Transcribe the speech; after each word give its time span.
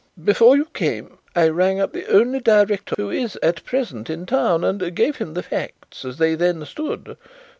"Before 0.25 0.55
you 0.55 0.65
came 0.73 1.19
I 1.35 1.49
rang 1.49 1.79
up 1.79 1.93
the 1.93 2.07
only 2.07 2.39
director 2.39 2.95
who 2.97 3.11
is 3.11 3.37
at 3.43 3.63
present 3.65 4.09
in 4.09 4.25
town 4.25 4.63
and 4.63 4.95
gave 4.95 5.17
him 5.17 5.35
the 5.35 5.43
facts 5.43 6.03
as 6.05 6.17
they 6.17 6.33
then 6.33 6.65
stood. 6.65 7.17